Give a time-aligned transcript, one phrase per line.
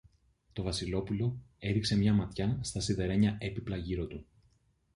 [0.53, 4.25] Το Βασιλόπουλο έριξε μια ματιά στα σιδερένια έπιπλα γύρω του.